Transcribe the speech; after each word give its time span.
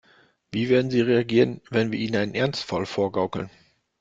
Wie 0.51 0.67
werden 0.69 0.89
sie 0.89 1.01
reagieren, 1.01 1.61
wenn 1.69 1.91
wir 1.91 1.99
ihnen 1.99 2.15
einen 2.15 2.33
Ernstfall 2.33 2.87
vorgaukeln? 2.87 3.51